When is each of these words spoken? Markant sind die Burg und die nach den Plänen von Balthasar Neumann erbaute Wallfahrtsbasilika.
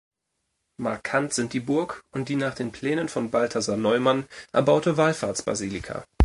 Markant 0.77 1.31
sind 1.31 1.53
die 1.53 1.59
Burg 1.59 2.01
und 2.11 2.27
die 2.29 2.35
nach 2.35 2.55
den 2.55 2.71
Plänen 2.71 3.07
von 3.07 3.29
Balthasar 3.29 3.77
Neumann 3.77 4.25
erbaute 4.51 4.97
Wallfahrtsbasilika. 4.97 6.05